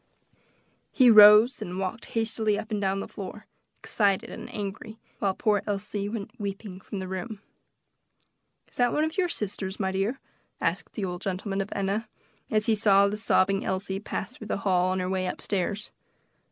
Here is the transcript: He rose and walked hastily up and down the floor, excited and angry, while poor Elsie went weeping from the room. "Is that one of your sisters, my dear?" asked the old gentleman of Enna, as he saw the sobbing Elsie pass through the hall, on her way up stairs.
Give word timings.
He 0.91 1.11
rose 1.11 1.61
and 1.61 1.77
walked 1.77 2.05
hastily 2.17 2.57
up 2.57 2.71
and 2.71 2.81
down 2.81 3.01
the 3.01 3.07
floor, 3.07 3.45
excited 3.77 4.31
and 4.31 4.51
angry, 4.51 4.99
while 5.19 5.35
poor 5.35 5.61
Elsie 5.67 6.09
went 6.09 6.31
weeping 6.39 6.79
from 6.79 6.97
the 6.97 7.07
room. 7.07 7.39
"Is 8.67 8.77
that 8.77 8.93
one 8.93 9.03
of 9.03 9.15
your 9.19 9.29
sisters, 9.29 9.79
my 9.79 9.91
dear?" 9.91 10.19
asked 10.59 10.93
the 10.95 11.05
old 11.05 11.21
gentleman 11.21 11.61
of 11.61 11.69
Enna, 11.75 12.07
as 12.49 12.65
he 12.65 12.73
saw 12.73 13.07
the 13.07 13.15
sobbing 13.15 13.63
Elsie 13.63 13.99
pass 13.99 14.35
through 14.35 14.47
the 14.47 14.57
hall, 14.65 14.89
on 14.89 14.99
her 14.99 15.07
way 15.07 15.27
up 15.27 15.39
stairs. 15.39 15.91